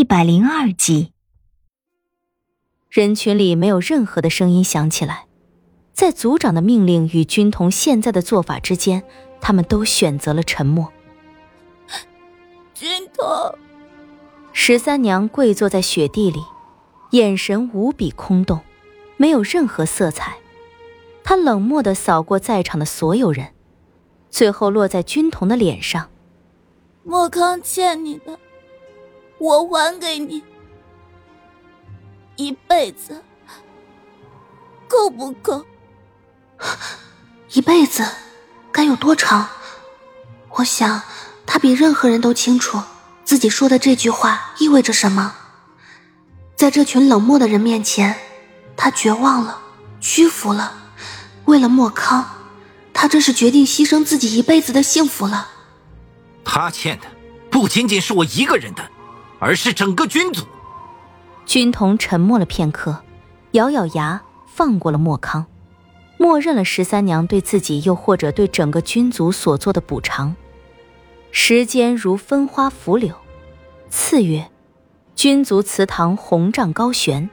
[0.00, 1.12] 一百零二集，
[2.88, 5.26] 人群里没有任何的声音响起来。
[5.92, 9.04] 在族长的命令与军统现在的做法之间，
[9.42, 10.90] 他们都选择了沉默。
[12.72, 13.58] 军统，
[14.54, 16.40] 十三娘跪坐在雪地里，
[17.10, 18.60] 眼神无比空洞，
[19.18, 20.38] 没有任何色彩。
[21.22, 23.48] 她冷漠的扫过在场的所有人，
[24.30, 26.08] 最后落在军统的脸上。
[27.04, 28.38] 莫康欠你的，
[29.40, 30.44] 我还给你。
[32.36, 33.24] 一辈子，
[34.86, 35.64] 够不够？
[37.52, 38.06] 一辈子
[38.70, 39.48] 该有多长？
[40.50, 41.02] 我想，
[41.46, 42.82] 他比任何人都清楚
[43.24, 45.34] 自己说的这句话意味着什么。
[46.54, 48.14] 在这群冷漠的人面前，
[48.76, 49.58] 他绝望了，
[50.00, 50.74] 屈服了。
[51.46, 52.28] 为了莫康，
[52.92, 55.48] 他这是决定牺牲自己一辈子的幸福了。
[56.44, 57.06] 他欠的
[57.50, 58.90] 不仅仅是我一个人的，
[59.40, 60.46] 而是整个军族。
[61.44, 63.02] 军统沉默了片刻，
[63.52, 65.46] 咬咬牙，放过了莫康。
[66.16, 70.36] 默认了十三娘对自己，又或者对整个军族所做的补偿。
[71.32, 73.14] 时间如分花拂柳，
[73.88, 74.50] 次月，
[75.16, 77.30] 军族祠堂红帐高悬，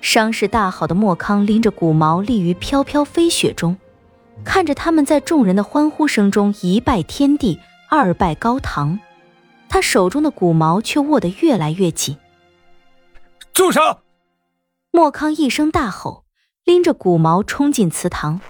[0.00, 3.76] 伤势大好的莫康拎着骨矛立于飘飘飞雪中，
[4.44, 7.60] 看着他们在众人的欢呼声中一拜天地，
[7.90, 8.98] 二拜高堂，
[9.72, 12.18] 他手中的骨矛却握得越来越紧。
[13.54, 14.00] 住手！
[14.90, 16.24] 莫康一声大吼。
[16.64, 18.40] 拎着骨矛冲进祠堂，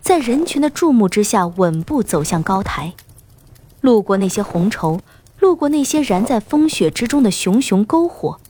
[0.00, 2.94] 在人群的注目之下，稳步走向高台。
[3.80, 5.00] 路过那些红绸，
[5.40, 8.40] 路过那些燃在风雪之中的熊熊篝火，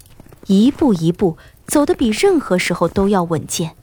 [0.47, 3.75] 一步一步走得比任何时候都要稳健。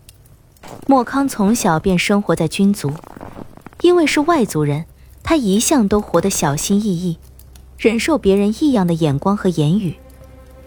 [0.86, 2.92] 莫康从小便生活在军族，
[3.82, 4.86] 因为是外族人，
[5.24, 7.18] 他一向都活得小心翼翼，
[7.78, 9.94] 忍受别人异样的眼光和言语。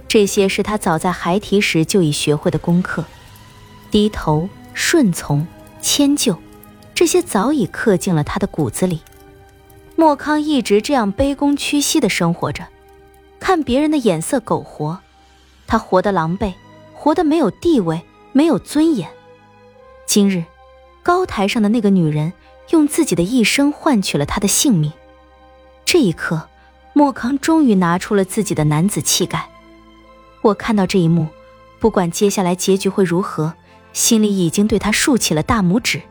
[0.07, 3.03] 这些是他早在孩提时就已学会的功课。
[3.91, 5.45] 低头、顺从、
[5.81, 6.37] 迁就，
[6.95, 9.01] 这些早已刻进了他的骨子里。
[9.97, 12.65] 莫康一直这样卑躬屈膝的生活着，
[13.39, 14.99] 看别人的眼色苟活，
[15.67, 16.53] 他活得狼狈，
[16.93, 19.09] 活得没有地位，没有尊严。
[20.05, 20.45] 今日，
[21.03, 22.31] 高台上的那个女人
[22.69, 24.93] 用自己的一生换取了他的性命。
[25.83, 26.47] 这一刻，
[26.93, 29.49] 莫康终于拿出了自己的男子气概。
[30.41, 31.27] 我看到这一幕，
[31.79, 33.53] 不管接下来结局会如何。
[33.93, 36.01] 心里已经对他竖起了大拇指。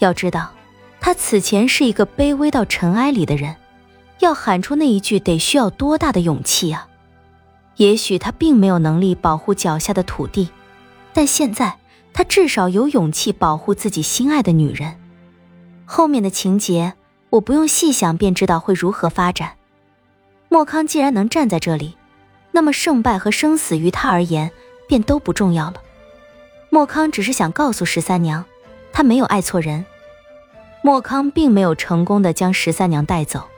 [0.00, 0.52] 要知道，
[1.00, 3.56] 他此前是一个卑微到尘埃里的人，
[4.18, 6.86] 要喊出那一句得需要多大的勇气啊！
[7.76, 10.50] 也许他并没有能力保护脚下的土地，
[11.14, 11.78] 但现在
[12.12, 14.94] 他至少有勇气保护自己心爱的女人。
[15.86, 16.92] 后面的情节
[17.30, 19.52] 我不用细想便知道会如何发展。
[20.52, 21.96] 莫康既然能站在这里，
[22.50, 24.50] 那么胜败和生死于他而言
[24.86, 25.76] 便都不重要了。
[26.68, 28.44] 莫康只是想告诉十三娘，
[28.92, 29.86] 他没有爱错人。
[30.82, 33.48] 莫康并没有成功的将十三娘带走。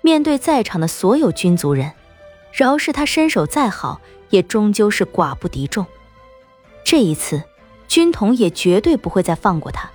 [0.00, 1.92] 面对在场的所有军族人，
[2.50, 4.00] 饶是他身手再好，
[4.30, 5.84] 也终究是寡不敌众。
[6.82, 7.42] 这一次，
[7.88, 9.90] 军统也绝对不会再放过他，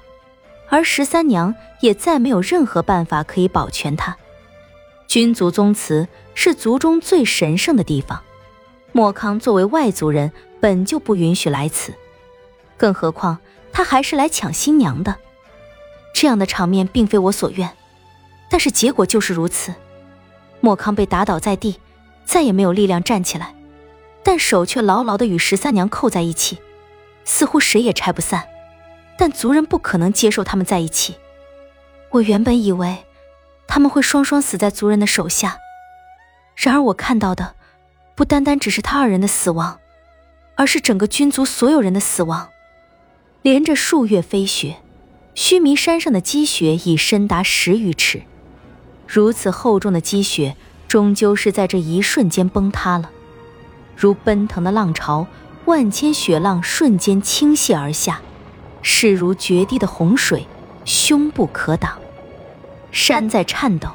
[0.69, 4.15] 而十三娘也再没有任何办法可以保全他。
[5.07, 8.21] 君族宗祠是族中最神圣的地方，
[8.91, 11.93] 莫康作为外族人，本就不允许来此。
[12.75, 13.39] 更何况
[13.71, 15.15] 他还是来抢新娘的，
[16.13, 17.71] 这样的场面并非我所愿，
[18.49, 19.73] 但是结果就是如此。
[20.59, 21.79] 莫康被打倒在地，
[22.25, 23.55] 再也没有力量站起来，
[24.23, 26.57] 但手却牢牢的与十三娘扣在一起，
[27.23, 28.43] 似乎谁也拆不散。
[29.17, 31.15] 但族人不可能接受他们在一起。
[32.11, 32.97] 我原本以为
[33.67, 35.57] 他们会双双死在族人的手下，
[36.55, 37.55] 然而我看到的
[38.15, 39.79] 不单单只是他二人的死亡，
[40.55, 42.49] 而是整个军族所有人的死亡。
[43.43, 44.77] 连着数月飞雪，
[45.35, 48.23] 须弥山上的积雪已深达十余尺。
[49.07, 50.57] 如此厚重的积雪，
[50.87, 53.11] 终究是在这一瞬间崩塌了。
[53.95, 55.27] 如奔腾的浪潮，
[55.65, 58.21] 万千雪浪瞬间倾泻而下，
[58.81, 60.47] 势如决堤的洪水，
[60.83, 61.99] 凶不可挡。
[62.91, 63.89] 山在颤抖，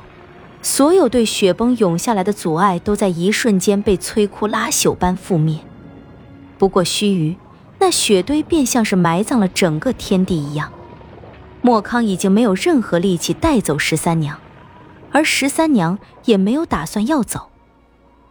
[0.63, 5.59] 所有对雪崩涌下来的阻碍，都在一瞬间被摧枯拉朽般覆灭。
[6.59, 7.37] 不过须臾。
[7.79, 10.73] 那雪堆便像是埋葬了整个天地一样，
[11.63, 14.39] 莫康已经没有任何力气带走十三娘，
[15.11, 17.49] 而十三娘也没有打算要走。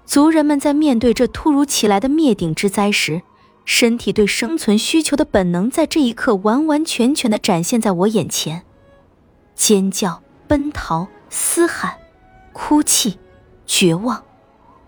[0.05, 3.23] 族人们在面对这突如其来的灭顶之灾时，
[3.65, 8.61] 身体对生存需求的本能在这一刻完完全全的展现在我眼前：
[9.53, 11.93] 尖叫、奔逃、嘶喊、
[12.51, 13.17] 哭泣、
[13.65, 14.25] 绝望。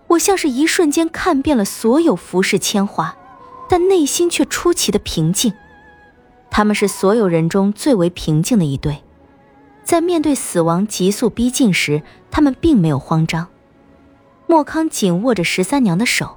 [0.07, 3.15] 我像是一瞬间看遍了所有浮世铅华，
[3.69, 5.53] 但内心却出奇的平静。
[6.51, 9.05] 他们是所有人中最为平静的一对，
[9.85, 13.47] 在面对死亡急速逼近时，他们并没有慌张。
[14.47, 16.35] 莫康紧握着十三娘的手，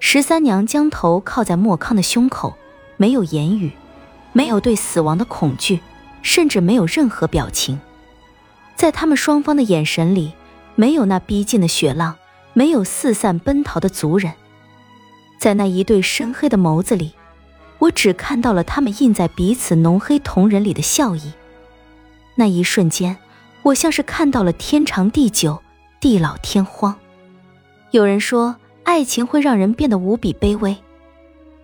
[0.00, 2.54] 十三娘将头靠在莫康的胸口，
[2.96, 3.70] 没有言语，
[4.32, 5.78] 没有对死亡的恐惧，
[6.20, 7.80] 甚至没有任何表情。
[8.80, 10.32] 在他们双方的眼神里，
[10.74, 12.16] 没有那逼近的雪浪，
[12.54, 14.32] 没有四散奔逃的族人，
[15.38, 17.12] 在那一对深黑的眸子里。
[17.78, 21.34] 我只看到了他们印在彼此浓黑瞳仁里的笑意。
[22.36, 23.18] 那一瞬间，
[23.64, 25.60] 我像是看到了天长地久，
[26.00, 26.96] 地老天荒。
[27.90, 30.74] 有人说，爱情会让人变得无比卑微，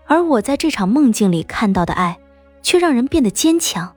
[0.05, 2.19] 而我在这场梦境里看到的爱，
[2.63, 3.96] 却让人变得坚强。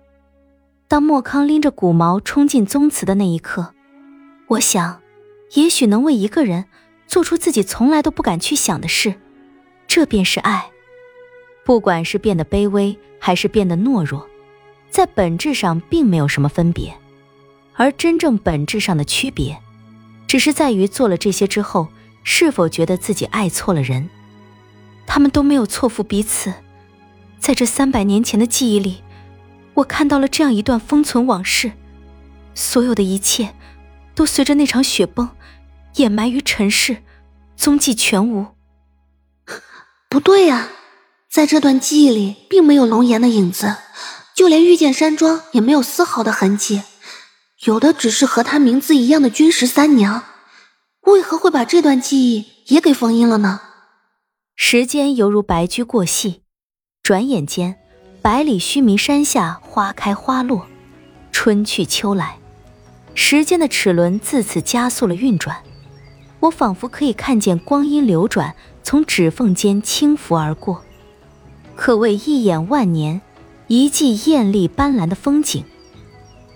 [0.89, 3.75] 当莫康拎着骨毛冲进宗祠的那一刻，
[4.47, 4.99] 我想，
[5.53, 6.65] 也许能为一个人
[7.05, 9.13] 做出自己从来都不敢去想的事，
[9.87, 10.71] 这便是爱。
[11.63, 14.27] 不管是变得卑微，还是变得懦弱，
[14.89, 16.91] 在本质上并没有什么分别，
[17.75, 19.59] 而真正本质上的区别，
[20.25, 21.87] 只是在于做了这些之后，
[22.23, 24.09] 是否觉得自己爱错了人。
[25.05, 26.51] 他们都没有错付彼此，
[27.37, 29.03] 在这三百年前的记忆里，
[29.75, 31.71] 我看到了这样一段封存往事，
[32.53, 33.53] 所有的一切，
[34.13, 35.29] 都随着那场雪崩，
[35.95, 37.03] 掩埋于尘世，
[37.55, 38.47] 踪迹全无。
[40.09, 40.69] 不对呀。
[41.31, 43.75] 在这段记忆里，并没有龙岩的影子，
[44.35, 46.81] 就连御剑山庄也没有丝毫的痕迹，
[47.65, 50.23] 有的只是和他名字一样的军十三娘。
[51.01, 53.61] 为何会把这段记忆也给封印了呢？
[54.55, 56.41] 时间犹如白驹过隙，
[57.03, 57.77] 转眼间，
[58.21, 60.67] 百里须弥山下花开花落，
[61.31, 62.37] 春去秋来，
[63.15, 65.55] 时间的齿轮自此加速了运转。
[66.41, 70.83] 我仿佛可以看见光阴流转，从指缝间轻拂而过。
[71.77, 73.21] 可谓一眼万年，
[73.67, 75.63] 一季艳丽斑斓的风景，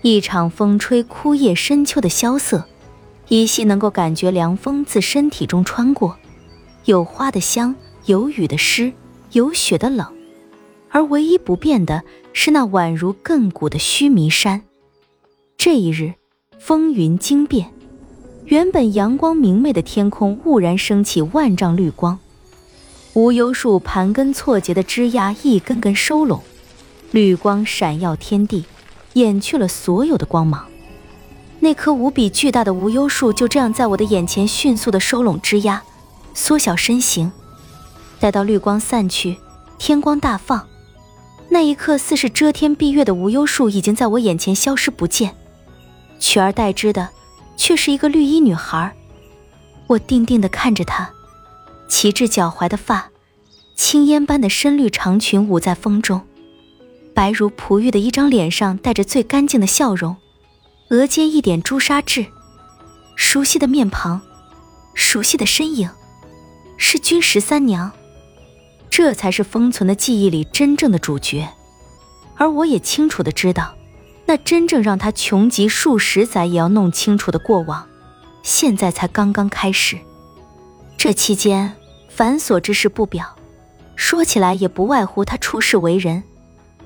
[0.02, 2.66] 一场风吹枯叶深秋的萧瑟，
[3.28, 6.18] 依稀能够感觉凉风自身体中穿过，
[6.84, 7.74] 有花的香，
[8.04, 8.92] 有雨的湿，
[9.32, 10.13] 有雪的冷，
[10.94, 14.62] 而唯一不变的是那宛如亘古的须弥山。
[15.58, 16.14] 这一日，
[16.60, 17.74] 风云惊变，
[18.44, 22.20] 原本阳光明媚的天空兀然升起万丈绿光。
[23.14, 26.40] 无忧树盘根错节的枝桠一根根收拢，
[27.10, 28.64] 绿光闪耀天地，
[29.14, 30.64] 掩去了所有的光芒。
[31.58, 35.80] 那棵无比巨大的无忧树就这样在我的眼前迅速的收拢枝桠，
[36.34, 37.32] 缩小身形。
[38.20, 39.38] 待到绿光散去，
[39.76, 40.68] 天光大放，
[41.54, 45.36] 那一刻似是遮天蔽月的无忧树已经在我眼前消失不见，
[46.18, 47.08] 取而代之的
[47.56, 48.92] 却是一个绿衣女孩。
[49.86, 51.08] 我定定地看着她。
[51.88, 53.08] 齐至脚踝的发，
[53.76, 56.22] 青烟般的深绿长裙舞在风中，
[57.14, 60.16] 白如璞玉的一张脸上带着最干净的笑容，
[60.90, 62.26] 额间一点朱砂痣，
[63.14, 64.20] 熟悉的面庞，
[64.92, 65.88] 熟悉的身影，
[66.76, 67.92] 是君十三娘，
[68.96, 71.48] 这才是封存的记忆里真正的主角，
[72.36, 73.74] 而我也清楚的知道，
[74.24, 77.88] 那真正让他穷极数十载也要弄清楚的过往，
[78.44, 79.98] 现在才刚刚开始。
[80.96, 81.74] 这期间
[82.08, 83.34] 繁琐之事不表，
[83.96, 86.22] 说起来也不外乎他出世为人，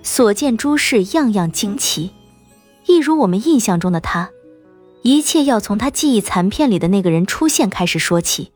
[0.02, 2.12] 所见诸事样样惊奇，
[2.86, 4.30] 一如我们印象中的他，
[5.02, 8.50] 一切要从他记忆残片里的那个人出现开始说起，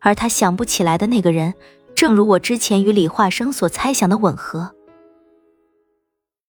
[0.00, 1.52] 而他想不起来的那个人，
[1.98, 4.77] 正如我之前与李化生所猜想的吻合。